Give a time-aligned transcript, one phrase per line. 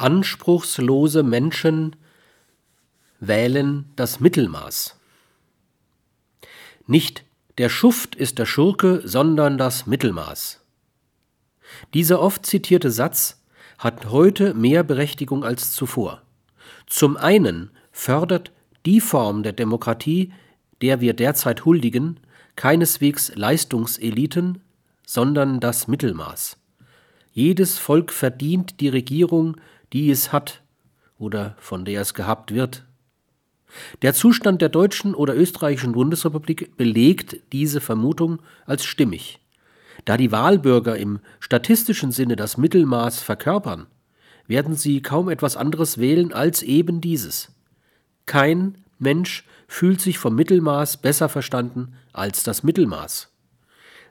[0.00, 1.94] Anspruchslose Menschen
[3.18, 4.98] wählen das Mittelmaß.
[6.86, 7.24] Nicht
[7.58, 10.60] der Schuft ist der Schurke, sondern das Mittelmaß.
[11.92, 13.42] Dieser oft zitierte Satz
[13.76, 16.22] hat heute mehr Berechtigung als zuvor.
[16.86, 18.52] Zum einen fördert
[18.86, 20.32] die Form der Demokratie,
[20.80, 22.20] der wir derzeit huldigen,
[22.56, 24.62] keineswegs Leistungseliten,
[25.04, 26.56] sondern das Mittelmaß.
[27.32, 29.56] Jedes Volk verdient die Regierung,
[29.92, 30.62] die es hat
[31.18, 32.84] oder von der es gehabt wird.
[34.02, 39.38] Der Zustand der deutschen oder österreichischen Bundesrepublik belegt diese Vermutung als stimmig.
[40.04, 43.86] Da die Wahlbürger im statistischen Sinne das Mittelmaß verkörpern,
[44.46, 47.52] werden sie kaum etwas anderes wählen als eben dieses.
[48.26, 53.30] Kein Mensch fühlt sich vom Mittelmaß besser verstanden als das Mittelmaß.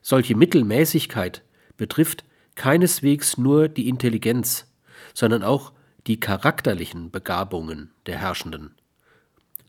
[0.02, 1.43] Solche Mittelmäßigkeit
[1.75, 2.23] betrifft
[2.55, 4.68] keineswegs nur die Intelligenz,
[5.13, 5.73] sondern auch
[6.08, 8.76] die charakterlichen Begabungen der Herrschenden.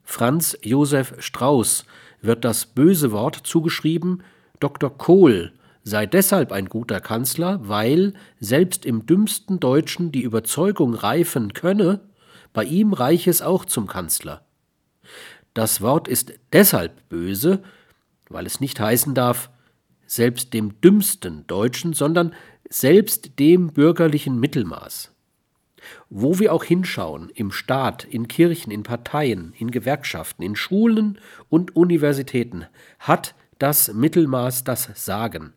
[0.05, 1.85] Franz Josef Strauß
[2.23, 4.23] wird das böse Wort zugeschrieben,
[4.59, 4.97] Dr.
[4.97, 12.01] Kohl sei deshalb ein guter Kanzler, weil selbst im dümmsten Deutschen die Überzeugung reifen könne,
[12.53, 14.45] bei ihm reiche es auch zum Kanzler.
[15.55, 17.63] Das Wort ist deshalb böse,
[18.29, 19.51] weil es nicht heißen darf,
[20.07, 22.35] selbst dem dümmsten Deutschen, sondern
[22.69, 25.13] selbst dem bürgerlichen Mittelmaß.
[26.09, 31.77] Wo wir auch hinschauen, im Staat, in Kirchen, in Parteien, in Gewerkschaften, in Schulen und
[31.77, 32.67] Universitäten,
[32.99, 35.53] hat das Mittelmaß das Sagen.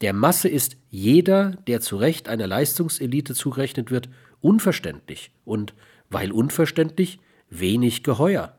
[0.00, 4.08] Der Masse ist jeder, der zu Recht einer Leistungselite zugerechnet wird,
[4.40, 5.74] unverständlich und,
[6.08, 7.20] weil unverständlich,
[7.50, 8.56] wenig geheuer.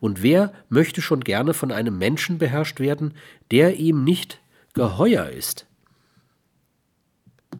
[0.00, 3.14] Und wer möchte schon gerne von einem Menschen beherrscht werden,
[3.50, 4.40] der ihm nicht
[4.74, 5.65] geheuer ist?